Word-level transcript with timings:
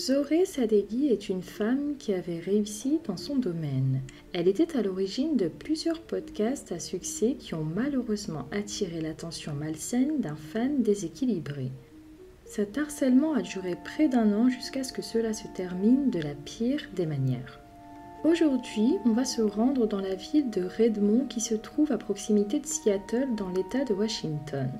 Zoré 0.00 0.46
Sadeghi 0.46 1.08
est 1.08 1.28
une 1.28 1.42
femme 1.42 1.96
qui 1.98 2.14
avait 2.14 2.38
réussi 2.38 3.00
dans 3.06 3.18
son 3.18 3.36
domaine. 3.36 4.00
Elle 4.32 4.48
était 4.48 4.74
à 4.74 4.80
l'origine 4.80 5.36
de 5.36 5.46
plusieurs 5.46 6.00
podcasts 6.00 6.72
à 6.72 6.78
succès 6.78 7.36
qui 7.38 7.52
ont 7.52 7.64
malheureusement 7.64 8.46
attiré 8.50 9.02
l'attention 9.02 9.52
malsaine 9.52 10.18
d'un 10.20 10.36
fan 10.36 10.82
déséquilibré. 10.82 11.70
Cet 12.46 12.78
harcèlement 12.78 13.34
a 13.34 13.42
duré 13.42 13.76
près 13.84 14.08
d'un 14.08 14.32
an 14.32 14.48
jusqu'à 14.48 14.84
ce 14.84 14.94
que 14.94 15.02
cela 15.02 15.34
se 15.34 15.48
termine 15.48 16.08
de 16.08 16.20
la 16.20 16.34
pire 16.34 16.88
des 16.96 17.04
manières. 17.04 17.60
Aujourd'hui, 18.24 18.94
on 19.04 19.12
va 19.12 19.26
se 19.26 19.42
rendre 19.42 19.86
dans 19.86 20.00
la 20.00 20.14
ville 20.14 20.48
de 20.48 20.62
Redmond 20.62 21.26
qui 21.26 21.42
se 21.42 21.54
trouve 21.54 21.92
à 21.92 21.98
proximité 21.98 22.58
de 22.58 22.66
Seattle 22.66 23.28
dans 23.36 23.50
l'État 23.50 23.84
de 23.84 23.92
Washington. 23.92 24.70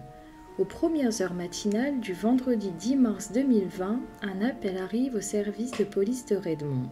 Aux 0.60 0.66
premières 0.66 1.22
heures 1.22 1.32
matinales 1.32 2.00
du 2.00 2.12
vendredi 2.12 2.70
10 2.70 2.96
mars 2.96 3.32
2020, 3.32 3.98
un 4.20 4.40
appel 4.42 4.76
arrive 4.76 5.14
au 5.14 5.22
service 5.22 5.70
de 5.70 5.84
police 5.84 6.26
de 6.26 6.36
Redmond. 6.36 6.90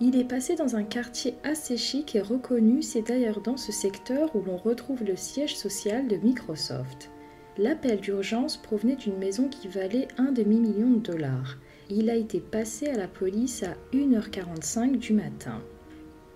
Il 0.00 0.18
est 0.18 0.28
passé 0.28 0.54
dans 0.54 0.76
un 0.76 0.82
quartier 0.82 1.34
assez 1.44 1.78
chic 1.78 2.14
et 2.14 2.20
reconnu, 2.20 2.82
c'est 2.82 3.08
d'ailleurs 3.08 3.40
dans 3.40 3.56
ce 3.56 3.72
secteur 3.72 4.36
où 4.36 4.42
l'on 4.42 4.58
retrouve 4.58 5.02
le 5.02 5.16
siège 5.16 5.56
social 5.56 6.06
de 6.08 6.16
Microsoft. 6.16 7.10
L'appel 7.56 8.00
d'urgence 8.00 8.58
provenait 8.58 8.96
d'une 8.96 9.16
maison 9.16 9.48
qui 9.48 9.66
valait 9.66 10.08
un 10.18 10.30
demi-million 10.30 10.90
de 10.90 10.98
dollars. 10.98 11.56
Il 11.88 12.10
a 12.10 12.16
été 12.16 12.38
passé 12.38 12.86
à 12.88 12.98
la 12.98 13.08
police 13.08 13.62
à 13.62 13.76
1h45 13.96 14.98
du 14.98 15.14
matin. 15.14 15.62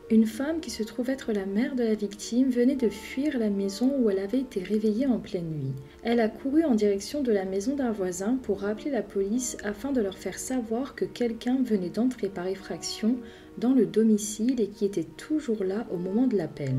Une 0.09 0.27
femme 0.27 0.61
qui 0.61 0.71
se 0.71 0.85
trouve 0.85 1.11
être 1.11 1.33
la 1.33 1.47
mère 1.47 1.75
de 1.75 1.83
la 1.83 1.97
victime 1.97 2.49
venait 2.49 2.77
de 2.77 2.89
fuir 2.89 3.41
la 3.41 3.51
maison 3.51 3.93
où 3.99 4.09
elle 4.09 4.21
avait 4.21 4.39
été 4.39 4.63
réveillée 4.63 5.09
en 5.09 5.19
pleine 5.19 5.51
nuit. 5.51 5.73
Elle 6.05 6.21
a 6.21 6.29
couru 6.29 6.63
en 6.63 6.77
direction 6.77 7.25
de 7.25 7.33
la 7.33 7.45
maison 7.45 7.75
d'un 7.75 7.91
voisin 7.91 8.39
pour 8.45 8.61
rappeler 8.61 8.93
la 8.93 9.03
police 9.03 9.57
afin 9.65 9.91
de 9.91 10.01
leur 10.01 10.17
faire 10.17 10.39
savoir 10.39 10.95
que 10.95 11.05
quelqu'un 11.05 11.59
venait 11.61 11.91
d'entrer 11.91 12.29
par 12.29 12.47
effraction 12.47 13.17
dans 13.59 13.73
le 13.73 13.85
domicile 13.85 14.61
et 14.61 14.69
qui 14.69 14.85
était 14.85 15.03
toujours 15.03 15.65
là 15.65 15.89
au 15.91 15.97
moment 15.97 16.29
de 16.29 16.37
l'appel. 16.37 16.77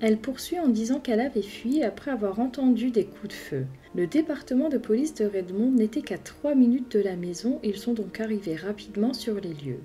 Elle 0.00 0.18
poursuit 0.18 0.58
en 0.58 0.66
disant 0.66 0.98
qu'elle 0.98 1.20
avait 1.20 1.40
fui 1.40 1.84
après 1.84 2.10
avoir 2.10 2.40
entendu 2.40 2.90
des 2.90 3.04
coups 3.04 3.28
de 3.28 3.32
feu. 3.32 3.66
Le 3.94 4.08
département 4.08 4.68
de 4.68 4.78
police 4.78 5.14
de 5.14 5.24
Redmond 5.24 5.70
n'était 5.70 6.02
qu'à 6.02 6.18
trois 6.18 6.56
minutes 6.56 6.96
de 6.96 7.00
la 7.00 7.14
maison, 7.14 7.60
ils 7.62 7.78
sont 7.78 7.94
donc 7.94 8.18
arrivés 8.18 8.56
rapidement 8.56 9.14
sur 9.14 9.36
les 9.36 9.54
lieux. 9.54 9.78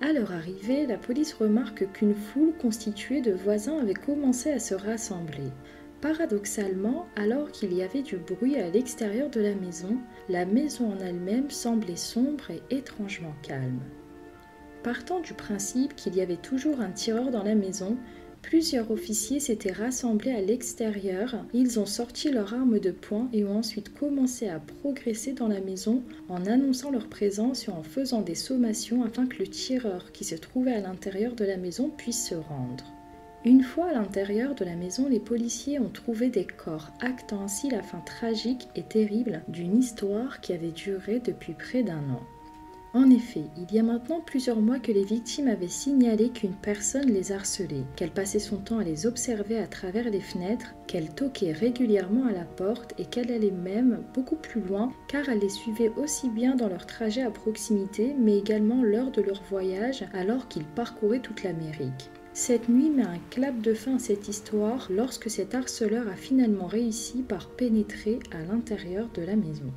À 0.00 0.12
leur 0.12 0.32
arrivée, 0.32 0.86
la 0.86 0.98
police 0.98 1.34
remarque 1.34 1.90
qu'une 1.92 2.14
foule 2.14 2.52
constituée 2.60 3.20
de 3.20 3.32
voisins 3.32 3.78
avait 3.78 3.94
commencé 3.94 4.50
à 4.50 4.58
se 4.58 4.74
rassembler. 4.74 5.52
Paradoxalement, 6.00 7.06
alors 7.16 7.50
qu'il 7.52 7.72
y 7.72 7.82
avait 7.82 8.02
du 8.02 8.16
bruit 8.16 8.56
à 8.56 8.68
l'extérieur 8.68 9.30
de 9.30 9.40
la 9.40 9.54
maison, 9.54 9.96
la 10.28 10.44
maison 10.44 10.92
en 10.92 10.98
elle-même 10.98 11.48
semblait 11.48 11.96
sombre 11.96 12.50
et 12.50 12.62
étrangement 12.70 13.34
calme. 13.42 13.80
Partant 14.82 15.20
du 15.20 15.32
principe 15.32 15.94
qu'il 15.94 16.14
y 16.14 16.20
avait 16.20 16.36
toujours 16.36 16.80
un 16.80 16.90
tireur 16.90 17.30
dans 17.30 17.44
la 17.44 17.54
maison, 17.54 17.96
Plusieurs 18.44 18.90
officiers 18.90 19.40
s'étaient 19.40 19.72
rassemblés 19.72 20.30
à 20.30 20.40
l'extérieur, 20.40 21.34
ils 21.54 21.80
ont 21.80 21.86
sorti 21.86 22.30
leurs 22.30 22.52
armes 22.52 22.78
de 22.78 22.90
poing 22.90 23.28
et 23.32 23.42
ont 23.42 23.56
ensuite 23.56 23.94
commencé 23.94 24.48
à 24.48 24.60
progresser 24.60 25.32
dans 25.32 25.48
la 25.48 25.62
maison 25.62 26.02
en 26.28 26.44
annonçant 26.44 26.90
leur 26.90 27.08
présence 27.08 27.66
et 27.66 27.70
en 27.70 27.82
faisant 27.82 28.20
des 28.20 28.34
sommations 28.34 29.02
afin 29.02 29.26
que 29.26 29.38
le 29.38 29.46
tireur 29.46 30.12
qui 30.12 30.24
se 30.24 30.34
trouvait 30.34 30.74
à 30.74 30.80
l'intérieur 30.80 31.34
de 31.34 31.44
la 31.44 31.56
maison 31.56 31.88
puisse 31.88 32.28
se 32.28 32.34
rendre. 32.34 32.84
Une 33.46 33.62
fois 33.62 33.86
à 33.86 33.94
l'intérieur 33.94 34.54
de 34.54 34.64
la 34.66 34.76
maison, 34.76 35.08
les 35.08 35.20
policiers 35.20 35.78
ont 35.78 35.90
trouvé 35.90 36.28
des 36.28 36.46
corps, 36.46 36.90
actant 37.00 37.42
ainsi 37.42 37.70
la 37.70 37.82
fin 37.82 38.00
tragique 38.00 38.68
et 38.76 38.82
terrible 38.82 39.42
d'une 39.48 39.78
histoire 39.78 40.42
qui 40.42 40.52
avait 40.52 40.70
duré 40.70 41.18
depuis 41.18 41.54
près 41.54 41.82
d'un 41.82 42.10
an. 42.10 42.22
En 42.94 43.10
effet, 43.10 43.42
il 43.56 43.74
y 43.74 43.80
a 43.80 43.82
maintenant 43.82 44.20
plusieurs 44.20 44.60
mois 44.60 44.78
que 44.78 44.92
les 44.92 45.02
victimes 45.02 45.48
avaient 45.48 45.66
signalé 45.66 46.28
qu'une 46.28 46.54
personne 46.54 47.10
les 47.10 47.32
harcelait, 47.32 47.82
qu'elle 47.96 48.12
passait 48.12 48.38
son 48.38 48.58
temps 48.58 48.78
à 48.78 48.84
les 48.84 49.04
observer 49.04 49.58
à 49.58 49.66
travers 49.66 50.08
les 50.08 50.20
fenêtres, 50.20 50.76
qu'elle 50.86 51.12
toquait 51.12 51.50
régulièrement 51.50 52.26
à 52.26 52.32
la 52.32 52.44
porte 52.44 52.94
et 52.96 53.06
qu'elle 53.06 53.32
allait 53.32 53.50
même 53.50 54.04
beaucoup 54.14 54.36
plus 54.36 54.60
loin 54.60 54.92
car 55.08 55.28
elle 55.28 55.40
les 55.40 55.48
suivait 55.48 55.90
aussi 55.96 56.28
bien 56.28 56.54
dans 56.54 56.68
leur 56.68 56.86
trajet 56.86 57.22
à 57.22 57.32
proximité 57.32 58.14
mais 58.16 58.38
également 58.38 58.84
lors 58.84 59.10
de 59.10 59.22
leur 59.22 59.42
voyage 59.50 60.04
alors 60.12 60.46
qu'ils 60.46 60.64
parcouraient 60.64 61.18
toute 61.18 61.42
l'Amérique. 61.42 62.10
Cette 62.32 62.68
nuit 62.68 62.90
met 62.90 63.02
un 63.02 63.18
clap 63.30 63.60
de 63.60 63.74
fin 63.74 63.96
à 63.96 63.98
cette 63.98 64.28
histoire 64.28 64.86
lorsque 64.88 65.30
cet 65.30 65.56
harceleur 65.56 66.06
a 66.06 66.14
finalement 66.14 66.68
réussi 66.68 67.22
par 67.22 67.48
pénétrer 67.48 68.20
à 68.30 68.44
l'intérieur 68.44 69.08
de 69.14 69.22
la 69.22 69.34
maison. 69.34 69.72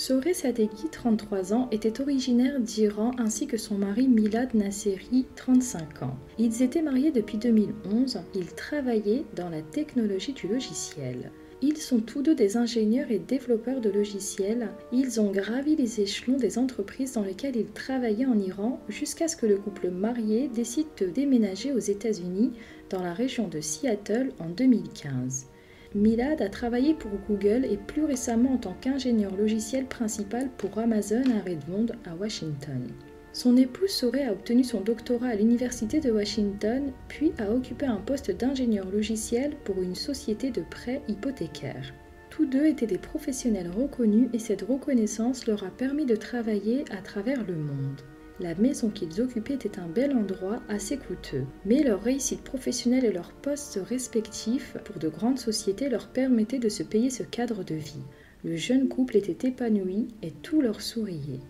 Soré 0.00 0.32
Sadeghi, 0.32 0.88
33 0.90 1.52
ans, 1.52 1.68
était 1.72 2.00
originaire 2.00 2.58
d'Iran 2.58 3.10
ainsi 3.18 3.46
que 3.46 3.58
son 3.58 3.76
mari 3.76 4.08
Milad 4.08 4.54
Nasseri, 4.54 5.26
35 5.36 6.04
ans. 6.04 6.16
Ils 6.38 6.62
étaient 6.62 6.80
mariés 6.80 7.10
depuis 7.10 7.36
2011, 7.36 8.18
ils 8.34 8.54
travaillaient 8.54 9.26
dans 9.36 9.50
la 9.50 9.60
technologie 9.60 10.32
du 10.32 10.48
logiciel. 10.48 11.30
Ils 11.60 11.76
sont 11.76 12.00
tous 12.00 12.22
deux 12.22 12.34
des 12.34 12.56
ingénieurs 12.56 13.10
et 13.10 13.18
développeurs 13.18 13.82
de 13.82 13.90
logiciels. 13.90 14.70
Ils 14.90 15.20
ont 15.20 15.32
gravi 15.32 15.76
les 15.76 16.00
échelons 16.00 16.38
des 16.38 16.56
entreprises 16.56 17.12
dans 17.12 17.22
lesquelles 17.22 17.56
ils 17.56 17.70
travaillaient 17.70 18.24
en 18.24 18.38
Iran 18.38 18.80
jusqu'à 18.88 19.28
ce 19.28 19.36
que 19.36 19.44
le 19.44 19.58
couple 19.58 19.90
marié 19.90 20.48
décide 20.48 20.88
de 20.98 21.08
déménager 21.08 21.74
aux 21.74 21.78
États-Unis 21.78 22.52
dans 22.88 23.02
la 23.02 23.12
région 23.12 23.48
de 23.48 23.60
Seattle 23.60 24.32
en 24.38 24.48
2015. 24.48 25.49
Milad 25.94 26.40
a 26.40 26.48
travaillé 26.48 26.94
pour 26.94 27.10
Google 27.28 27.64
et 27.64 27.76
plus 27.76 28.04
récemment 28.04 28.52
en 28.52 28.58
tant 28.58 28.76
qu'ingénieur 28.80 29.34
logiciel 29.36 29.86
principal 29.86 30.48
pour 30.56 30.78
Amazon 30.78 31.24
à 31.36 31.40
Redmond, 31.40 31.86
à 32.04 32.14
Washington. 32.14 32.86
Son 33.32 33.56
épouse 33.56 33.90
Soré 33.90 34.24
a 34.24 34.32
obtenu 34.32 34.62
son 34.62 34.82
doctorat 34.82 35.28
à 35.28 35.34
l'Université 35.34 35.98
de 35.98 36.12
Washington, 36.12 36.92
puis 37.08 37.32
a 37.38 37.50
occupé 37.52 37.86
un 37.86 37.96
poste 37.96 38.30
d'ingénieur 38.30 38.88
logiciel 38.90 39.56
pour 39.64 39.82
une 39.82 39.96
société 39.96 40.50
de 40.50 40.62
prêts 40.62 41.02
hypothécaires. 41.08 41.92
Tous 42.30 42.46
deux 42.46 42.66
étaient 42.66 42.86
des 42.86 42.98
professionnels 42.98 43.70
reconnus 43.70 44.28
et 44.32 44.38
cette 44.38 44.62
reconnaissance 44.62 45.48
leur 45.48 45.64
a 45.64 45.70
permis 45.70 46.06
de 46.06 46.14
travailler 46.14 46.84
à 46.92 47.02
travers 47.02 47.44
le 47.44 47.56
monde. 47.56 48.00
La 48.40 48.54
maison 48.54 48.88
qu'ils 48.88 49.20
occupaient 49.20 49.54
était 49.54 49.78
un 49.78 49.86
bel 49.86 50.16
endroit 50.16 50.62
assez 50.70 50.96
coûteux, 50.96 51.44
mais 51.66 51.82
leur 51.82 52.02
réussite 52.02 52.42
professionnelle 52.42 53.04
et 53.04 53.12
leurs 53.12 53.32
postes 53.32 53.78
respectifs 53.86 54.78
pour 54.84 54.98
de 54.98 55.08
grandes 55.08 55.38
sociétés 55.38 55.90
leur 55.90 56.08
permettaient 56.08 56.58
de 56.58 56.70
se 56.70 56.82
payer 56.82 57.10
ce 57.10 57.22
cadre 57.22 57.64
de 57.64 57.74
vie. 57.74 58.02
Le 58.42 58.56
jeune 58.56 58.88
couple 58.88 59.18
était 59.18 59.48
épanoui 59.48 60.08
et 60.22 60.30
tout 60.30 60.62
leur 60.62 60.80
souriait. 60.80 61.40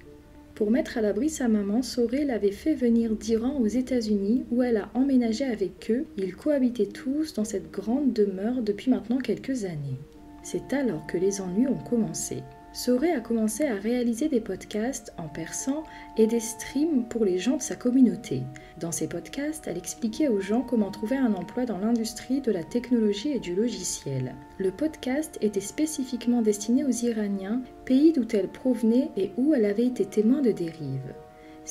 Pour 0.56 0.72
mettre 0.72 0.98
à 0.98 1.00
l'abri 1.00 1.30
sa 1.30 1.46
maman, 1.46 1.80
Soré 1.80 2.24
l'avait 2.24 2.50
fait 2.50 2.74
venir 2.74 3.14
d'Iran 3.14 3.56
aux 3.60 3.68
États-Unis 3.68 4.44
où 4.50 4.64
elle 4.64 4.76
a 4.76 4.90
emménagé 4.94 5.44
avec 5.44 5.92
eux. 5.92 6.06
Ils 6.16 6.34
cohabitaient 6.34 6.86
tous 6.86 7.34
dans 7.34 7.44
cette 7.44 7.70
grande 7.70 8.12
demeure 8.12 8.62
depuis 8.62 8.90
maintenant 8.90 9.18
quelques 9.18 9.64
années. 9.64 10.00
C'est 10.42 10.72
alors 10.72 11.06
que 11.06 11.18
les 11.18 11.40
ennuis 11.40 11.68
ont 11.68 11.78
commencé. 11.78 12.42
Soré 12.72 13.10
a 13.10 13.20
commencé 13.20 13.64
à 13.64 13.74
réaliser 13.74 14.28
des 14.28 14.40
podcasts 14.40 15.12
en 15.18 15.28
persan 15.28 15.82
et 16.16 16.28
des 16.28 16.38
streams 16.38 17.08
pour 17.08 17.24
les 17.24 17.38
gens 17.38 17.56
de 17.56 17.62
sa 17.62 17.74
communauté. 17.74 18.44
Dans 18.78 18.92
ces 18.92 19.08
podcasts, 19.08 19.66
elle 19.66 19.76
expliquait 19.76 20.28
aux 20.28 20.40
gens 20.40 20.62
comment 20.62 20.92
trouver 20.92 21.16
un 21.16 21.34
emploi 21.34 21.64
dans 21.66 21.78
l'industrie 21.78 22.40
de 22.40 22.52
la 22.52 22.62
technologie 22.62 23.32
et 23.32 23.40
du 23.40 23.56
logiciel. 23.56 24.36
Le 24.58 24.70
podcast 24.70 25.36
était 25.40 25.60
spécifiquement 25.60 26.42
destiné 26.42 26.84
aux 26.84 26.90
Iraniens, 26.90 27.60
pays 27.84 28.12
d'où 28.12 28.26
elle 28.32 28.48
provenait 28.48 29.10
et 29.16 29.32
où 29.36 29.52
elle 29.52 29.64
avait 29.64 29.86
été 29.86 30.04
témoin 30.04 30.40
de 30.40 30.52
dérives. 30.52 31.14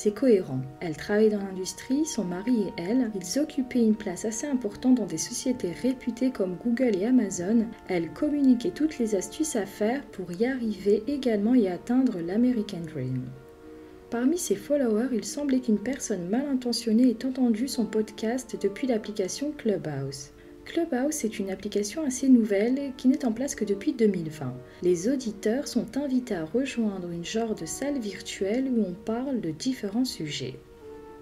C'est 0.02 0.14
cohérent. 0.14 0.62
Elle 0.80 0.96
travaillait 0.96 1.28
dans 1.28 1.44
l'industrie, 1.44 2.06
son 2.06 2.24
mari 2.24 2.68
et 2.78 2.80
elle, 2.80 3.10
ils 3.14 3.38
occupaient 3.38 3.84
une 3.84 3.94
place 3.94 4.24
assez 4.24 4.46
importante 4.46 4.94
dans 4.94 5.04
des 5.04 5.18
sociétés 5.18 5.72
réputées 5.72 6.30
comme 6.30 6.56
Google 6.56 6.96
et 6.96 7.04
Amazon. 7.04 7.66
Elle 7.86 8.10
communiquait 8.14 8.70
toutes 8.70 8.98
les 8.98 9.14
astuces 9.14 9.56
à 9.56 9.66
faire 9.66 10.02
pour 10.06 10.32
y 10.32 10.46
arriver 10.46 11.02
également 11.06 11.54
et 11.54 11.68
atteindre 11.68 12.18
l'American 12.18 12.80
Dream. 12.80 13.26
Parmi 14.08 14.38
ses 14.38 14.56
followers, 14.56 15.10
il 15.12 15.26
semblait 15.26 15.60
qu'une 15.60 15.78
personne 15.78 16.30
mal 16.30 16.46
intentionnée 16.46 17.10
ait 17.10 17.26
entendu 17.26 17.68
son 17.68 17.84
podcast 17.84 18.56
depuis 18.58 18.86
l'application 18.86 19.52
Clubhouse. 19.52 20.30
Clubhouse 20.64 21.24
est 21.24 21.38
une 21.38 21.50
application 21.50 22.04
assez 22.04 22.28
nouvelle 22.28 22.92
qui 22.96 23.08
n'est 23.08 23.24
en 23.24 23.32
place 23.32 23.54
que 23.54 23.64
depuis 23.64 23.92
2020. 23.92 24.54
Les 24.82 25.08
auditeurs 25.08 25.66
sont 25.66 25.96
invités 25.96 26.34
à 26.34 26.44
rejoindre 26.44 27.10
une 27.10 27.24
genre 27.24 27.54
de 27.54 27.66
salle 27.66 27.98
virtuelle 27.98 28.68
où 28.68 28.84
on 28.86 28.92
parle 28.92 29.40
de 29.40 29.50
différents 29.50 30.04
sujets. 30.04 30.54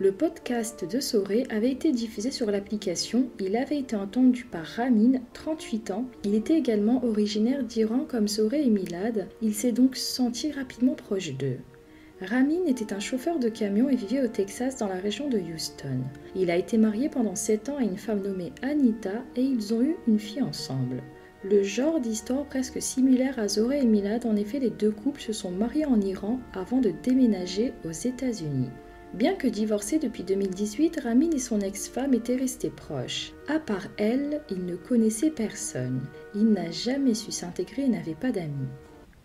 Le 0.01 0.13
podcast 0.13 0.85
de 0.89 1.01
Soré 1.01 1.45
avait 1.51 1.73
été 1.73 1.91
diffusé 1.91 2.31
sur 2.31 2.51
l'application. 2.51 3.31
Il 3.41 3.57
avait 3.57 3.79
été 3.81 3.97
entendu 3.97 4.45
par 4.45 4.65
Ramin, 4.65 5.21
38 5.33 5.91
ans. 5.91 6.05
Il 6.25 6.37
était 6.37 6.57
également 6.57 7.05
originaire 7.05 7.65
d'Iran 7.65 8.07
comme 8.09 8.29
Soré 8.29 8.63
et 8.63 8.71
Milad. 8.71 9.29
Il 9.43 9.55
s'est 9.55 9.73
donc 9.73 9.97
senti 9.97 10.53
rapidement 10.53 10.95
proche 10.95 11.33
d'eux. 11.35 11.59
Ramin 12.21 12.67
était 12.67 12.93
un 12.93 12.99
chauffeur 12.99 13.39
de 13.39 13.49
camion 13.49 13.89
et 13.89 13.95
vivait 13.95 14.25
au 14.25 14.27
Texas 14.27 14.77
dans 14.77 14.89
la 14.89 14.97
région 14.97 15.29
de 15.29 15.39
Houston. 15.39 16.01
Il 16.35 16.51
a 16.51 16.57
été 16.57 16.77
marié 16.77 17.09
pendant 17.09 17.37
7 17.37 17.69
ans 17.69 17.77
à 17.77 17.83
une 17.83 17.97
femme 17.97 18.23
nommée 18.23 18.53
Anita 18.61 19.23
et 19.37 19.43
ils 19.43 19.73
ont 19.73 19.83
eu 19.83 19.95
une 20.09 20.19
fille 20.19 20.43
ensemble. 20.43 21.03
Le 21.45 21.63
genre 21.63 22.01
d'histoire 22.01 22.45
presque 22.45 22.83
similaire 22.83 23.39
à 23.39 23.47
Zoré 23.47 23.79
et 23.79 23.87
Milad, 23.87 24.27
en 24.27 24.35
effet, 24.35 24.59
les 24.59 24.71
deux 24.71 24.91
couples 24.91 25.21
se 25.21 25.33
sont 25.33 25.53
mariés 25.53 25.85
en 25.85 26.01
Iran 26.01 26.41
avant 26.55 26.81
de 26.81 26.93
déménager 27.05 27.73
aux 27.85 27.93
États-Unis. 27.93 28.71
Bien 29.15 29.35
que 29.35 29.47
divorcés 29.47 30.01
depuis 30.01 30.25
2018, 30.25 31.01
Ramin 31.01 31.31
et 31.31 31.39
son 31.39 31.61
ex-femme 31.61 32.15
étaient 32.15 32.37
restés 32.37 32.71
proches. 32.71 33.33
À 33.47 33.61
part 33.61 33.87
elle, 33.97 34.43
il 34.51 34.67
ne 34.67 34.75
connaissait 34.75 35.31
personne. 35.31 36.01
Il 36.35 36.51
n'a 36.51 36.73
jamais 36.73 37.15
su 37.15 37.31
s'intégrer 37.31 37.83
et 37.83 37.89
n'avait 37.89 38.17
pas 38.17 38.33
d'amis. 38.33 38.69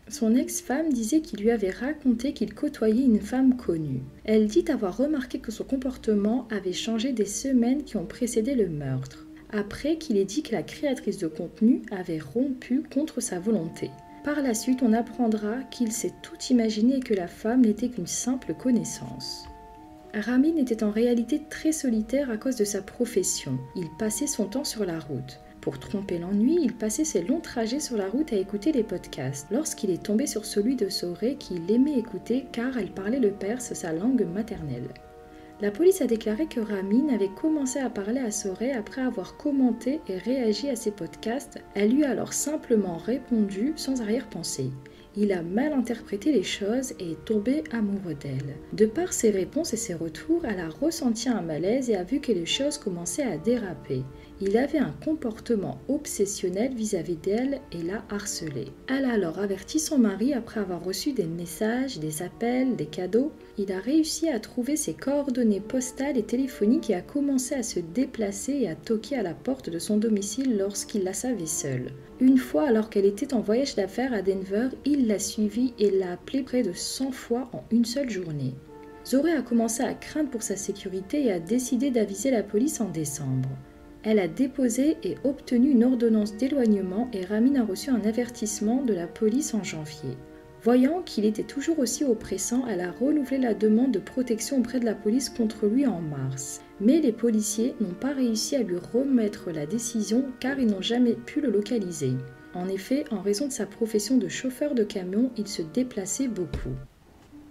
Son 0.10 0.36
ex-femme 0.36 0.92
disait 0.92 1.22
qu'il 1.22 1.40
lui 1.40 1.52
avait 1.52 1.70
raconté 1.70 2.34
qu'il 2.34 2.54
côtoyait 2.54 3.06
une 3.06 3.22
femme 3.22 3.56
connue. 3.56 4.02
Elle 4.26 4.48
dit 4.48 4.66
avoir 4.70 4.98
remarqué 4.98 5.40
que 5.40 5.52
son 5.52 5.64
comportement 5.64 6.48
avait 6.52 6.74
changé 6.74 7.14
des 7.14 7.26
semaines 7.26 7.84
qui 7.84 7.98
ont 7.98 8.06
précédé 8.06 8.54
le 8.54 8.68
meurtre, 8.68 9.26
après 9.52 9.98
qu'il 9.98 10.18
ait 10.18 10.26
dit 10.26 10.44
que 10.44 10.52
la 10.52 10.64
créatrice 10.64 11.18
de 11.18 11.28
contenu 11.28 11.82
avait 11.92 12.20
rompu 12.20 12.84
contre 12.94 13.22
sa 13.22 13.40
volonté. 13.40 13.92
Par 14.24 14.42
la 14.42 14.54
suite, 14.54 14.84
on 14.84 14.94
apprendra 14.94 15.62
qu'il 15.72 15.92
s'est 15.92 16.14
tout 16.22 16.38
imaginé 16.50 16.98
et 16.98 17.02
que 17.02 17.14
la 17.14 17.28
femme 17.28 17.62
n'était 17.62 17.90
qu'une 17.90 18.08
simple 18.08 18.54
connaissance. 18.54 19.46
Ramin 20.14 20.58
était 20.58 20.84
en 20.84 20.92
réalité 20.92 21.42
très 21.50 21.72
solitaire 21.72 22.30
à 22.30 22.38
cause 22.38 22.56
de 22.56 22.66
sa 22.66 22.82
profession. 22.82 23.58
Il 23.76 23.90
passait 23.98 24.28
son 24.28 24.46
temps 24.46 24.64
sur 24.64 24.86
la 24.86 25.00
route. 25.00 25.40
Pour 25.64 25.80
tromper 25.80 26.20
l'ennui, 26.20 26.58
il 26.62 26.74
passait 26.74 27.06
ses 27.06 27.22
longs 27.22 27.40
trajets 27.40 27.80
sur 27.80 27.96
la 27.96 28.10
route 28.10 28.34
à 28.34 28.36
écouter 28.36 28.74
les 28.74 28.84
podcasts. 28.84 29.48
Lorsqu'il 29.50 29.92
est 29.92 30.04
tombé 30.04 30.28
sur 30.28 30.44
celui 30.44 30.76
de 30.76 30.90
Soré 30.90 31.36
qu'il 31.36 31.72
aimait 31.72 31.98
écouter 31.98 32.48
car 32.52 32.78
elle 32.78 32.92
parlait 32.92 33.22
le 33.22 33.32
perse, 33.32 33.72
sa 33.72 33.94
langue 33.94 34.26
maternelle. 34.26 34.90
La 35.62 35.72
police 35.72 36.02
a 36.02 36.06
déclaré 36.06 36.48
que 36.48 36.60
Ramin 36.60 37.08
avait 37.14 37.30
commencé 37.30 37.80
à 37.80 37.90
parler 37.90 38.20
à 38.20 38.30
Soré 38.30 38.74
après 38.74 39.04
avoir 39.04 39.38
commenté 39.38 40.02
et 40.10 40.18
réagi 40.18 40.68
à 40.68 40.76
ses 40.76 40.92
podcasts. 40.92 41.64
Elle 41.76 41.94
lui 41.94 42.04
a 42.04 42.10
alors 42.10 42.34
simplement 42.34 42.98
répondu 42.98 43.72
sans 43.78 44.02
arrière-pensée. 44.02 44.70
Il 45.16 45.32
a 45.32 45.44
mal 45.44 45.74
interprété 45.74 46.32
les 46.32 46.44
choses 46.44 46.94
et 47.00 47.12
est 47.12 47.26
tombé 47.26 47.64
amoureux 47.72 48.16
d'elle. 48.16 48.56
De 48.74 48.88
par 48.88 49.14
ses 49.14 49.30
réponses 49.30 49.72
et 49.72 49.78
ses 49.78 49.94
retours, 49.94 50.44
elle 50.44 50.60
a 50.60 50.70
ressenti 50.70 51.30
un 51.30 51.42
malaise 51.42 51.90
et 51.92 51.96
a 51.96 52.04
vu 52.04 52.20
que 52.20 52.32
les 52.32 52.48
choses 52.48 52.80
commençaient 52.80 53.24
à 53.24 53.38
déraper. 53.38 54.04
Il 54.46 54.58
avait 54.58 54.80
un 54.80 54.94
comportement 55.06 55.80
obsessionnel 55.88 56.74
vis-à-vis 56.76 57.16
d'elle 57.16 57.62
et 57.72 57.82
l'a 57.82 58.04
harcelée. 58.10 58.74
Elle 58.90 59.06
a 59.06 59.14
alors 59.14 59.40
averti 59.40 59.80
son 59.80 59.98
mari 59.98 60.34
après 60.34 60.60
avoir 60.60 60.84
reçu 60.84 61.14
des 61.14 61.24
messages, 61.24 61.98
des 61.98 62.24
appels, 62.24 62.76
des 62.76 62.88
cadeaux. 62.88 63.32
Il 63.58 63.72
a 63.72 63.80
réussi 63.80 64.28
à 64.28 64.42
trouver 64.42 64.76
ses 64.76 64.96
coordonnées 64.96 65.62
postales 65.62 66.18
et 66.18 66.24
téléphoniques 66.24 66.90
et 66.90 66.96
a 66.96 67.02
commencé 67.02 67.56
à 67.56 67.64
se 67.64 67.80
déplacer 67.80 68.52
et 68.52 68.70
à 68.70 68.76
toquer 68.76 69.16
à 69.16 69.24
la 69.24 69.34
porte 69.34 69.70
de 69.70 69.80
son 69.80 69.96
domicile 69.96 70.58
lorsqu'il 70.58 71.06
la 71.06 71.14
savait 71.14 71.46
seule. 71.46 71.94
Une 72.20 72.38
fois, 72.38 72.68
alors 72.68 72.90
qu'elle 72.90 73.06
était 73.06 73.34
en 73.34 73.40
voyage 73.40 73.76
d'affaires 73.76 74.12
à 74.12 74.22
Denver, 74.22 74.68
il 74.84 75.08
l'a 75.08 75.20
suivie 75.20 75.74
et 75.80 75.90
l'a 75.90 76.12
appelée 76.12 76.44
près 76.44 76.64
de 76.64 76.74
100 76.74 77.12
fois 77.14 77.50
en 77.54 77.64
une 77.72 77.86
seule 77.86 78.10
journée. 78.10 78.56
Zoré 79.06 79.32
a 79.32 79.42
commencé 79.42 79.84
à 79.84 79.94
craindre 79.94 80.30
pour 80.30 80.44
sa 80.44 80.58
sécurité 80.58 81.28
et 81.28 81.32
a 81.32 81.40
décidé 81.40 81.92
d'aviser 81.92 82.30
la 82.30 82.44
police 82.44 82.82
en 82.82 82.90
décembre. 82.90 83.48
Elle 84.04 84.20
a 84.20 84.28
déposé 84.28 84.98
et 85.04 85.16
obtenu 85.24 85.72
une 85.72 85.86
ordonnance 85.86 86.36
d'éloignement 86.36 87.10
et 87.14 87.24
Ramin 87.24 87.62
a 87.62 87.64
reçu 87.64 87.90
un 87.90 88.02
avertissement 88.02 88.84
de 88.84 88.94
la 88.94 89.08
police 89.08 89.54
en 89.54 89.64
janvier. 89.64 90.18
Voyant 90.62 91.02
qu'il 91.02 91.26
était 91.26 91.44
toujours 91.44 91.80
aussi 91.80 92.04
oppressant, 92.04 92.66
elle 92.68 92.82
a 92.82 92.92
renouvelé 92.92 93.38
la 93.38 93.54
demande 93.54 93.92
de 93.92 94.00
protection 94.00 94.60
auprès 94.60 94.80
de 94.80 94.86
la 94.86 94.94
police 94.94 95.30
contre 95.30 95.68
lui 95.68 95.86
en 95.86 96.02
mars. 96.02 96.62
Mais 96.82 97.00
les 97.00 97.12
policiers 97.14 97.76
n'ont 97.80 97.94
pas 97.94 98.14
réussi 98.14 98.58
à 98.58 98.64
lui 98.64 98.78
remettre 98.78 99.52
la 99.52 99.66
décision 99.66 100.26
car 100.40 100.60
ils 100.60 100.68
n'ont 100.68 100.82
jamais 100.82 101.14
pu 101.14 101.40
le 101.40 101.50
localiser. 101.50 102.12
En 102.54 102.68
effet, 102.68 103.06
en 103.10 103.22
raison 103.22 103.48
de 103.48 103.54
sa 103.54 103.66
profession 103.66 104.18
de 104.18 104.28
chauffeur 104.28 104.76
de 104.76 104.84
camion, 104.84 105.32
il 105.38 105.48
se 105.48 105.62
déplaçait 105.62 106.28
beaucoup. 106.28 106.76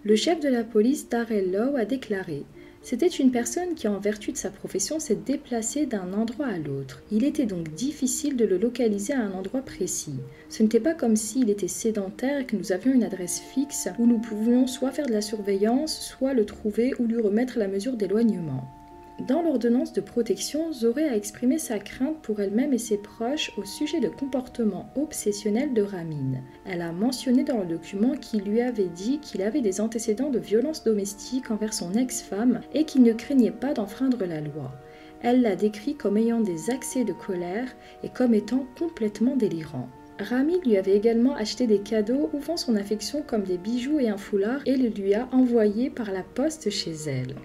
Le 0.05 0.17
chef 0.17 0.41
de 0.41 0.49
la 0.49 0.65
police, 0.65 1.09
Darrell 1.09 1.51
Lowe, 1.51 1.77
a 1.77 1.85
déclaré 1.85 2.45
c'était 2.83 3.07
une 3.07 3.31
personne 3.31 3.75
qui, 3.75 3.87
en 3.87 3.99
vertu 3.99 4.33
de 4.33 4.37
sa 4.37 4.51
profession, 4.51 4.99
s'est 4.99 5.15
déplacée 5.15 5.87
d'un 5.87 6.13
endroit 6.13 6.47
à 6.47 6.59
l'autre. 6.59 7.03
Il 7.13 7.25
était 7.25 7.47
donc 7.47 7.73
difficile 7.75 8.37
de 8.37 8.45
le 8.45 8.59
localiser 8.59 9.13
à 9.13 9.21
un 9.21 9.33
endroit 9.33 9.63
précis. 9.63 10.19
Ce 10.49 10.63
n'était 10.63 10.81
pas 10.81 10.95
comme 10.95 11.15
s'il 11.15 11.49
était 11.49 11.69
sédentaire 11.69 12.41
et 12.41 12.47
que 12.47 12.57
nous 12.57 12.73
avions 12.73 12.93
une 12.93 13.05
adresse 13.05 13.41
fixe 13.41 13.89
où 13.99 14.07
nous 14.07 14.19
pouvions 14.19 14.67
soit 14.67 14.91
faire 14.91 15.07
de 15.07 15.13
la 15.13 15.23
surveillance, 15.23 16.01
soit 16.01 16.35
le 16.35 16.45
trouver 16.45 16.93
ou 16.99 17.07
lui 17.07 17.21
remettre 17.21 17.59
la 17.59 17.69
mesure 17.69 17.97
d'éloignement. 17.97 18.82
Dans 19.29 19.41
l'ordonnance 19.41 19.93
de 19.93 20.01
protection, 20.01 20.73
Zoré 20.73 21.05
a 21.05 21.15
exprimé 21.15 21.57
sa 21.59 21.79
crainte 21.79 22.21
pour 22.23 22.41
elle-même 22.41 22.73
et 22.73 22.79
ses 22.79 22.99
proches 22.99 23.53
au 23.57 23.65
sujet 23.65 24.01
de 24.01 24.09
comportements 24.09 24.91
obsessionnels 24.97 25.75
de 25.75 25.83
Ramin. 25.83 26.41
Elle 26.65 26.83
a 26.83 26.91
mentionné 26.91 27.45
dans 27.45 27.59
le 27.59 27.67
document 27.67 28.17
qu'il 28.17 28.43
lui 28.43 28.61
avait 28.61 28.89
dit 28.89 29.21
qu'il 29.21 29.43
avait 29.43 29.61
des 29.61 29.81
antécédents 29.81 30.31
de 30.31 30.41
violence 30.41 30.83
domestique 30.83 31.53
envers 31.53 31.73
son 31.73 31.93
ex-femme 31.93 32.63
et 32.75 32.83
qu'il 32.83 33.05
ne 33.05 33.13
craignait 33.13 33.53
pas 33.53 33.75
d'enfreindre 33.75 34.25
la 34.25 34.41
loi. 34.41 34.73
Elle 35.21 35.43
l'a 35.43 35.55
décrit 35.55 35.95
comme 35.95 36.17
ayant 36.17 36.41
des 36.41 36.71
accès 36.71 37.05
de 37.05 37.13
colère 37.13 37.69
et 38.03 38.09
comme 38.09 38.35
étant 38.35 38.67
complètement 38.77 39.37
délirant. 39.37 39.89
Ramin 40.19 40.59
lui 40.65 40.77
avait 40.77 40.97
également 40.97 41.37
acheté 41.37 41.69
des 41.69 41.79
cadeaux 41.79 42.29
ouvrant 42.33 42.57
son 42.57 42.75
affection 42.75 43.23
comme 43.25 43.45
des 43.45 43.59
bijoux 43.59 44.01
et 44.01 44.09
un 44.09 44.17
foulard 44.17 44.63
et 44.67 44.77
le 44.77 44.89
lui 44.89 45.15
a 45.15 45.29
envoyé 45.31 45.91
par 45.91 46.11
la 46.11 46.25
poste 46.25 46.71
chez 46.71 46.95
elle. 47.07 47.37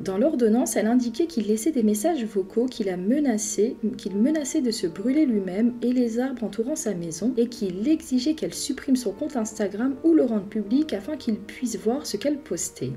Dans 0.00 0.16
l'ordonnance, 0.16 0.76
elle 0.76 0.86
indiquait 0.86 1.26
qu'il 1.26 1.46
laissait 1.46 1.72
des 1.72 1.82
messages 1.82 2.24
vocaux 2.24 2.64
qu'il 2.64 2.86
qu'il 2.86 4.16
menaçait 4.16 4.60
de 4.62 4.70
se 4.70 4.86
brûler 4.86 5.26
lui-même 5.26 5.74
et 5.82 5.92
les 5.92 6.18
arbres 6.18 6.44
entourant 6.44 6.74
sa 6.74 6.94
maison 6.94 7.34
et 7.36 7.48
qu'il 7.48 7.86
exigeait 7.86 8.32
qu'elle 8.32 8.54
supprime 8.54 8.96
son 8.96 9.12
compte 9.12 9.36
Instagram 9.36 9.96
ou 10.02 10.14
le 10.14 10.24
rende 10.24 10.48
public 10.48 10.94
afin 10.94 11.18
qu'il 11.18 11.38
puisse 11.38 11.76
voir 11.76 12.06
ce 12.06 12.16
qu'elle 12.16 12.38
postait. 12.38 12.92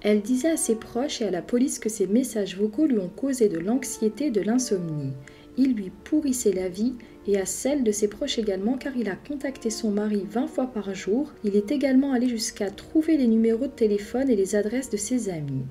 Elle 0.00 0.22
disait 0.22 0.50
à 0.50 0.56
ses 0.56 0.76
proches 0.76 1.22
et 1.22 1.24
à 1.24 1.32
la 1.32 1.42
police 1.42 1.80
que 1.80 1.88
ces 1.88 2.06
messages 2.06 2.56
vocaux 2.56 2.86
lui 2.86 2.98
ont 2.98 3.08
causé 3.08 3.48
de 3.48 3.58
l'anxiété 3.58 4.26
et 4.26 4.30
de 4.30 4.42
l'insomnie. 4.42 5.12
Il 5.56 5.74
lui 5.74 5.90
pourrissait 6.04 6.52
la 6.52 6.68
vie 6.68 6.94
et 7.26 7.36
à 7.36 7.46
celle 7.46 7.82
de 7.82 7.90
ses 7.90 8.06
proches 8.06 8.38
également 8.38 8.78
car 8.78 8.96
il 8.96 9.08
a 9.08 9.16
contacté 9.16 9.70
son 9.70 9.90
mari 9.90 10.24
20 10.30 10.46
fois 10.46 10.66
par 10.66 10.94
jour. 10.94 11.32
Il 11.42 11.56
est 11.56 11.72
également 11.72 12.12
allé 12.12 12.28
jusqu'à 12.28 12.70
trouver 12.70 13.16
les 13.16 13.26
numéros 13.26 13.66
de 13.66 13.72
téléphone 13.72 14.30
et 14.30 14.36
les 14.36 14.54
adresses 14.54 14.90
de 14.90 14.96
ses 14.96 15.30
amis. 15.30 15.64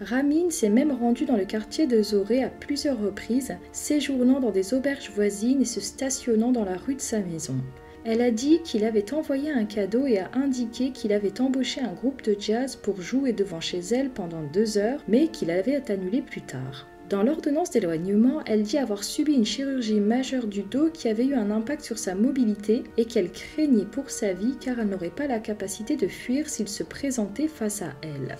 Ramin 0.00 0.50
s'est 0.50 0.68
même 0.68 0.92
rendu 0.92 1.24
dans 1.24 1.36
le 1.36 1.46
quartier 1.46 1.86
de 1.86 2.02
Zoré 2.02 2.44
à 2.44 2.50
plusieurs 2.50 3.00
reprises, 3.00 3.56
séjournant 3.72 4.40
dans 4.40 4.50
des 4.50 4.74
auberges 4.74 5.10
voisines 5.10 5.62
et 5.62 5.66
se 5.66 5.80
stationnant 5.80 6.52
dans 6.52 6.64
la 6.64 6.76
rue 6.76 6.96
de 6.96 7.00
sa 7.00 7.20
maison. 7.20 7.56
Elle 8.04 8.20
a 8.20 8.30
dit 8.30 8.60
qu'il 8.62 8.84
avait 8.84 9.12
envoyé 9.14 9.50
un 9.50 9.64
cadeau 9.64 10.06
et 10.06 10.18
a 10.18 10.30
indiqué 10.34 10.90
qu'il 10.92 11.12
avait 11.12 11.40
embauché 11.40 11.80
un 11.80 11.92
groupe 11.92 12.22
de 12.22 12.36
jazz 12.38 12.76
pour 12.76 13.00
jouer 13.00 13.32
devant 13.32 13.60
chez 13.60 13.80
elle 13.80 14.10
pendant 14.10 14.42
deux 14.42 14.78
heures, 14.78 15.02
mais 15.08 15.28
qu'il 15.28 15.50
avait 15.50 15.90
annulé 15.90 16.22
plus 16.22 16.42
tard. 16.42 16.86
Dans 17.08 17.22
l'ordonnance 17.22 17.70
d'éloignement, 17.70 18.42
elle 18.46 18.62
dit 18.62 18.78
avoir 18.78 19.02
subi 19.02 19.32
une 19.32 19.46
chirurgie 19.46 20.00
majeure 20.00 20.46
du 20.46 20.62
dos 20.62 20.90
qui 20.90 21.08
avait 21.08 21.26
eu 21.26 21.34
un 21.34 21.50
impact 21.50 21.82
sur 21.82 21.98
sa 21.98 22.14
mobilité 22.14 22.84
et 22.96 23.06
qu'elle 23.06 23.30
craignait 23.30 23.84
pour 23.86 24.10
sa 24.10 24.32
vie 24.32 24.56
car 24.60 24.78
elle 24.78 24.88
n'aurait 24.88 25.10
pas 25.10 25.26
la 25.26 25.38
capacité 25.38 25.96
de 25.96 26.08
fuir 26.08 26.48
s'il 26.48 26.68
se 26.68 26.82
présentait 26.82 27.48
face 27.48 27.82
à 27.82 27.92
elle. 28.02 28.36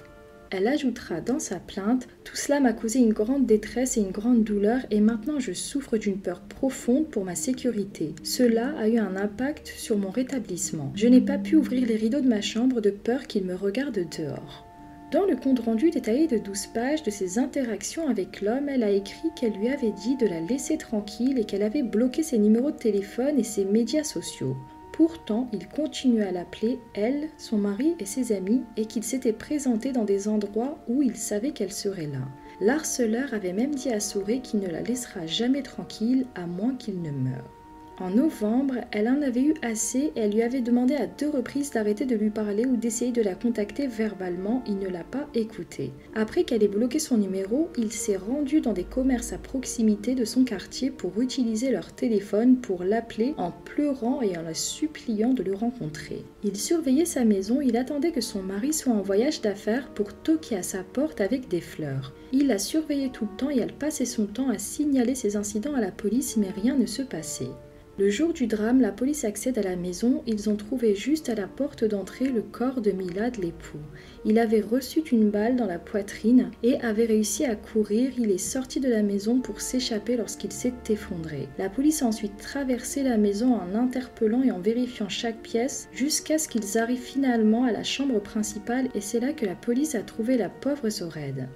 Elle 0.50 0.68
ajoutera 0.68 1.20
dans 1.20 1.38
sa 1.38 1.58
plainte 1.58 2.06
Tout 2.24 2.36
cela 2.36 2.60
m'a 2.60 2.72
causé 2.72 3.00
une 3.00 3.12
grande 3.12 3.46
détresse 3.46 3.96
et 3.96 4.00
une 4.00 4.10
grande 4.10 4.44
douleur, 4.44 4.80
et 4.90 5.00
maintenant 5.00 5.40
je 5.40 5.52
souffre 5.52 5.96
d'une 5.96 6.18
peur 6.18 6.40
profonde 6.40 7.08
pour 7.08 7.24
ma 7.24 7.34
sécurité. 7.34 8.14
Cela 8.22 8.76
a 8.78 8.88
eu 8.88 8.98
un 8.98 9.16
impact 9.16 9.66
sur 9.68 9.98
mon 9.98 10.10
rétablissement. 10.10 10.92
Je 10.94 11.08
n'ai 11.08 11.20
pas 11.20 11.38
pu 11.38 11.56
ouvrir 11.56 11.86
les 11.86 11.96
rideaux 11.96 12.20
de 12.20 12.28
ma 12.28 12.40
chambre 12.40 12.80
de 12.80 12.90
peur 12.90 13.26
qu'il 13.26 13.44
me 13.44 13.54
regarde 13.54 14.06
dehors. 14.18 14.66
Dans 15.12 15.24
le 15.24 15.36
compte-rendu 15.36 15.90
détaillé 15.90 16.26
de 16.26 16.36
12 16.36 16.66
pages 16.74 17.02
de 17.04 17.10
ses 17.10 17.38
interactions 17.38 18.08
avec 18.08 18.40
l'homme, 18.40 18.68
elle 18.68 18.82
a 18.82 18.90
écrit 18.90 19.30
qu'elle 19.36 19.52
lui 19.52 19.68
avait 19.68 19.92
dit 19.92 20.16
de 20.16 20.26
la 20.26 20.40
laisser 20.40 20.76
tranquille 20.78 21.38
et 21.38 21.44
qu'elle 21.44 21.62
avait 21.62 21.84
bloqué 21.84 22.24
ses 22.24 22.38
numéros 22.38 22.72
de 22.72 22.76
téléphone 22.76 23.38
et 23.38 23.44
ses 23.44 23.64
médias 23.64 24.02
sociaux. 24.02 24.56
Pourtant, 24.96 25.46
il 25.52 25.68
continuait 25.68 26.24
à 26.24 26.32
l'appeler, 26.32 26.80
elle, 26.94 27.28
son 27.36 27.58
mari 27.58 27.94
et 27.98 28.06
ses 28.06 28.32
amis, 28.32 28.62
et 28.78 28.86
qu'il 28.86 29.04
s'était 29.04 29.34
présenté 29.34 29.92
dans 29.92 30.04
des 30.04 30.26
endroits 30.26 30.78
où 30.88 31.02
il 31.02 31.16
savait 31.16 31.50
qu'elle 31.50 31.72
serait 31.72 32.06
là. 32.06 32.26
L'harceleur 32.62 33.34
avait 33.34 33.52
même 33.52 33.74
dit 33.74 33.90
à 33.90 34.00
Souré 34.00 34.40
qu'il 34.40 34.60
ne 34.60 34.68
la 34.68 34.80
laissera 34.80 35.26
jamais 35.26 35.62
tranquille 35.62 36.26
à 36.34 36.46
moins 36.46 36.74
qu'il 36.74 37.02
ne 37.02 37.10
meure. 37.10 37.55
En 37.98 38.10
novembre, 38.10 38.74
elle 38.92 39.08
en 39.08 39.22
avait 39.22 39.42
eu 39.42 39.54
assez 39.62 40.12
et 40.14 40.20
elle 40.20 40.32
lui 40.32 40.42
avait 40.42 40.60
demandé 40.60 40.94
à 40.94 41.06
deux 41.06 41.30
reprises 41.30 41.70
d'arrêter 41.70 42.04
de 42.04 42.14
lui 42.14 42.28
parler 42.28 42.66
ou 42.66 42.76
d'essayer 42.76 43.10
de 43.10 43.22
la 43.22 43.34
contacter 43.34 43.86
verbalement. 43.86 44.62
Il 44.66 44.78
ne 44.78 44.88
l'a 44.88 45.02
pas 45.02 45.26
écoutée. 45.34 45.92
Après 46.14 46.44
qu'elle 46.44 46.62
ait 46.62 46.68
bloqué 46.68 46.98
son 46.98 47.16
numéro, 47.16 47.70
il 47.78 47.90
s'est 47.90 48.18
rendu 48.18 48.60
dans 48.60 48.74
des 48.74 48.84
commerces 48.84 49.32
à 49.32 49.38
proximité 49.38 50.14
de 50.14 50.26
son 50.26 50.44
quartier 50.44 50.90
pour 50.90 51.18
utiliser 51.22 51.70
leur 51.70 51.90
téléphone 51.90 52.58
pour 52.58 52.84
l'appeler 52.84 53.32
en 53.38 53.50
pleurant 53.50 54.20
et 54.20 54.36
en 54.36 54.42
la 54.42 54.54
suppliant 54.54 55.32
de 55.32 55.42
le 55.42 55.54
rencontrer. 55.54 56.22
Il 56.44 56.56
surveillait 56.56 57.06
sa 57.06 57.24
maison, 57.24 57.62
il 57.62 57.78
attendait 57.78 58.12
que 58.12 58.20
son 58.20 58.42
mari 58.42 58.74
soit 58.74 58.92
en 58.92 59.00
voyage 59.00 59.40
d'affaires 59.40 59.88
pour 59.94 60.12
toquer 60.12 60.56
à 60.56 60.62
sa 60.62 60.82
porte 60.82 61.22
avec 61.22 61.48
des 61.48 61.62
fleurs. 61.62 62.12
Il 62.32 62.48
la 62.48 62.58
surveillait 62.58 63.08
tout 63.08 63.26
le 63.30 63.36
temps 63.38 63.50
et 63.50 63.58
elle 63.58 63.72
passait 63.72 64.04
son 64.04 64.26
temps 64.26 64.50
à 64.50 64.58
signaler 64.58 65.14
ces 65.14 65.36
incidents 65.36 65.74
à 65.74 65.80
la 65.80 65.92
police 65.92 66.36
mais 66.36 66.50
rien 66.50 66.76
ne 66.76 66.86
se 66.86 67.00
passait. 67.00 67.50
Le 67.98 68.10
jour 68.10 68.34
du 68.34 68.46
drame, 68.46 68.82
la 68.82 68.92
police 68.92 69.24
accède 69.24 69.56
à 69.56 69.62
la 69.62 69.74
maison. 69.74 70.22
Ils 70.26 70.50
ont 70.50 70.56
trouvé 70.56 70.94
juste 70.94 71.30
à 71.30 71.34
la 71.34 71.46
porte 71.46 71.82
d'entrée 71.82 72.26
le 72.28 72.42
corps 72.42 72.82
de 72.82 72.90
Milad, 72.90 73.38
l'époux. 73.38 73.78
Il 74.26 74.38
avait 74.38 74.60
reçu 74.60 75.00
une 75.00 75.30
balle 75.30 75.56
dans 75.56 75.64
la 75.64 75.78
poitrine 75.78 76.50
et 76.62 76.78
avait 76.82 77.06
réussi 77.06 77.46
à 77.46 77.56
courir. 77.56 78.10
Il 78.18 78.30
est 78.30 78.36
sorti 78.36 78.80
de 78.80 78.90
la 78.90 79.02
maison 79.02 79.40
pour 79.40 79.62
s'échapper 79.62 80.18
lorsqu'il 80.18 80.52
s'est 80.52 80.74
effondré. 80.90 81.48
La 81.56 81.70
police 81.70 82.02
a 82.02 82.06
ensuite 82.06 82.36
traversé 82.36 83.02
la 83.02 83.16
maison 83.16 83.54
en 83.54 83.74
interpellant 83.74 84.42
et 84.42 84.50
en 84.50 84.60
vérifiant 84.60 85.08
chaque 85.08 85.40
pièce 85.40 85.88
jusqu'à 85.94 86.36
ce 86.36 86.48
qu'ils 86.48 86.76
arrivent 86.76 86.98
finalement 86.98 87.64
à 87.64 87.72
la 87.72 87.82
chambre 87.82 88.20
principale 88.20 88.88
et 88.94 89.00
c'est 89.00 89.20
là 89.20 89.32
que 89.32 89.46
la 89.46 89.54
police 89.54 89.94
a 89.94 90.02
trouvé 90.02 90.36
la 90.36 90.50
pauvre 90.50 90.90
Sored. 90.90 91.48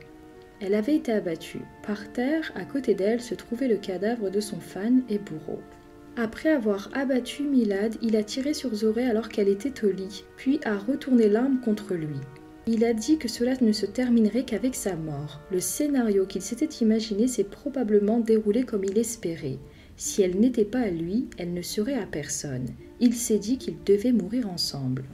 Elle 0.62 0.75
avait 0.75 0.97
été 0.97 1.12
abattue. 1.12 1.61
Par 1.87 2.11
terre, 2.12 2.50
à 2.54 2.64
côté 2.64 2.94
d'elle, 2.94 3.20
se 3.20 3.35
trouvait 3.35 3.68
le 3.68 3.76
cadavre 3.76 4.30
de 4.30 4.40
son 4.40 4.59
fan 4.59 5.02
et 5.11 5.18
bourreau. 5.18 5.61
Après 6.22 6.50
avoir 6.50 6.90
abattu 6.92 7.44
Milad, 7.44 7.96
il 8.02 8.14
a 8.14 8.22
tiré 8.22 8.52
sur 8.52 8.74
Zoré 8.74 9.06
alors 9.06 9.30
qu'elle 9.30 9.48
était 9.48 9.86
au 9.86 9.90
lit, 9.90 10.24
puis 10.36 10.60
a 10.66 10.76
retourné 10.76 11.30
l'arme 11.30 11.62
contre 11.64 11.94
lui. 11.94 12.18
Il 12.66 12.84
a 12.84 12.92
dit 12.92 13.16
que 13.16 13.26
cela 13.26 13.54
ne 13.62 13.72
se 13.72 13.86
terminerait 13.86 14.44
qu'avec 14.44 14.74
sa 14.74 14.96
mort. 14.96 15.40
Le 15.50 15.60
scénario 15.60 16.26
qu'il 16.26 16.42
s'était 16.42 16.84
imaginé 16.84 17.26
s'est 17.26 17.44
probablement 17.44 18.20
déroulé 18.20 18.64
comme 18.64 18.84
il 18.84 18.98
espérait. 18.98 19.56
Si 19.96 20.20
elle 20.20 20.38
n'était 20.38 20.66
pas 20.66 20.80
à 20.80 20.90
lui, 20.90 21.24
elle 21.38 21.54
ne 21.54 21.62
serait 21.62 21.94
à 21.94 22.04
personne. 22.04 22.66
Il 23.00 23.14
s'est 23.14 23.38
dit 23.38 23.56
qu'ils 23.56 23.82
devaient 23.82 24.12
mourir 24.12 24.46
ensemble. 24.50 25.04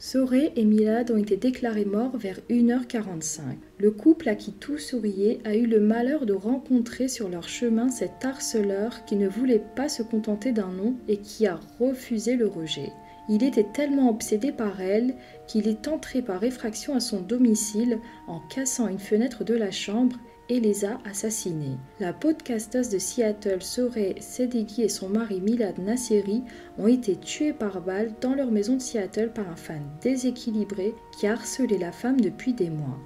Soré 0.00 0.52
et 0.54 0.64
Milad 0.64 1.10
ont 1.10 1.16
été 1.16 1.36
déclarés 1.36 1.84
morts 1.84 2.16
vers 2.16 2.38
1h45. 2.50 3.40
Le 3.78 3.90
couple 3.90 4.28
à 4.28 4.36
qui 4.36 4.52
tout 4.52 4.78
souriait 4.78 5.40
a 5.44 5.56
eu 5.56 5.66
le 5.66 5.80
malheur 5.80 6.24
de 6.24 6.34
rencontrer 6.34 7.08
sur 7.08 7.28
leur 7.28 7.48
chemin 7.48 7.88
cet 7.88 8.24
harceleur 8.24 9.04
qui 9.06 9.16
ne 9.16 9.28
voulait 9.28 9.64
pas 9.74 9.88
se 9.88 10.04
contenter 10.04 10.52
d'un 10.52 10.70
nom 10.70 10.94
et 11.08 11.16
qui 11.16 11.48
a 11.48 11.58
refusé 11.80 12.36
le 12.36 12.46
rejet. 12.46 12.92
Il 13.28 13.42
était 13.42 13.66
tellement 13.74 14.08
obsédé 14.08 14.52
par 14.52 14.80
elle 14.80 15.16
qu'il 15.48 15.66
est 15.66 15.88
entré 15.88 16.22
par 16.22 16.44
effraction 16.44 16.94
à 16.94 17.00
son 17.00 17.20
domicile 17.20 17.98
en 18.28 18.38
cassant 18.38 18.86
une 18.86 19.00
fenêtre 19.00 19.42
de 19.42 19.54
la 19.54 19.72
chambre 19.72 20.16
et 20.48 20.60
les 20.60 20.84
a 20.84 20.98
assassinés. 21.04 21.76
La 22.00 22.12
podcasteuse 22.12 22.88
de 22.88 22.98
Seattle, 22.98 23.62
Sorey 23.62 24.14
Sedeghi 24.20 24.82
et 24.82 24.88
son 24.88 25.08
mari 25.08 25.40
Milad 25.40 25.78
Nasseri 25.78 26.42
ont 26.78 26.86
été 26.86 27.16
tués 27.16 27.52
par 27.52 27.80
balle 27.80 28.12
dans 28.20 28.34
leur 28.34 28.50
maison 28.50 28.76
de 28.76 28.82
Seattle 28.82 29.32
par 29.34 29.48
un 29.48 29.56
fan 29.56 29.82
déséquilibré 30.02 30.94
qui 31.18 31.26
a 31.26 31.32
harcelé 31.32 31.78
la 31.78 31.92
femme 31.92 32.20
depuis 32.20 32.52
des 32.52 32.70
mois. 32.70 32.98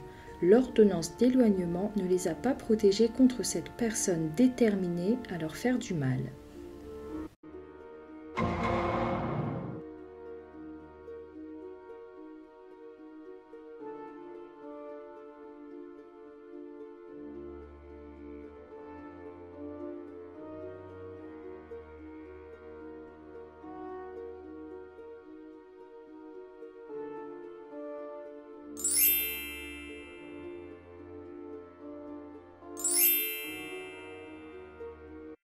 L'ordonnance 0.42 1.16
d'éloignement 1.18 1.92
ne 1.96 2.06
les 2.06 2.26
a 2.26 2.34
pas 2.34 2.54
protégés 2.54 3.08
contre 3.08 3.44
cette 3.44 3.70
personne 3.70 4.30
déterminée 4.36 5.16
à 5.32 5.38
leur 5.38 5.56
faire 5.56 5.78
du 5.78 5.94
mal. 5.94 6.18